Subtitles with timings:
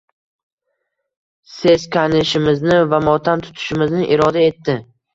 [1.57, 4.83] –seskanishimizni va motam tutishimizni iroda etdi.